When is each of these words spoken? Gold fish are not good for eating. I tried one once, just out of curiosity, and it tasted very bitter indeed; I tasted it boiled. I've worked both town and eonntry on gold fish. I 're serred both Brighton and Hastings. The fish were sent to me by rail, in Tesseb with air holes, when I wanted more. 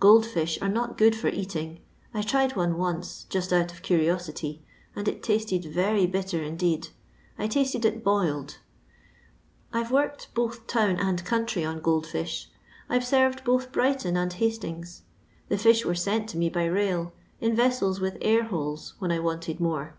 Gold 0.00 0.26
fish 0.26 0.60
are 0.60 0.68
not 0.68 0.98
good 0.98 1.16
for 1.16 1.28
eating. 1.28 1.80
I 2.12 2.20
tried 2.20 2.56
one 2.56 2.76
once, 2.76 3.24
just 3.30 3.54
out 3.54 3.72
of 3.72 3.80
curiosity, 3.80 4.62
and 4.94 5.08
it 5.08 5.22
tasted 5.22 5.64
very 5.64 6.06
bitter 6.06 6.42
indeed; 6.42 6.88
I 7.38 7.46
tasted 7.46 7.86
it 7.86 8.04
boiled. 8.04 8.58
I've 9.72 9.90
worked 9.90 10.28
both 10.34 10.66
town 10.66 10.98
and 11.00 11.24
eonntry 11.24 11.66
on 11.66 11.80
gold 11.80 12.06
fish. 12.06 12.50
I 12.90 12.98
're 12.98 13.00
serred 13.00 13.42
both 13.44 13.72
Brighton 13.72 14.14
and 14.14 14.34
Hastings. 14.34 15.04
The 15.48 15.56
fish 15.56 15.86
were 15.86 15.94
sent 15.94 16.28
to 16.28 16.36
me 16.36 16.50
by 16.50 16.66
rail, 16.66 17.14
in 17.40 17.56
Tesseb 17.56 17.98
with 17.98 18.18
air 18.20 18.42
holes, 18.44 18.92
when 18.98 19.10
I 19.10 19.20
wanted 19.20 19.58
more. 19.58 19.94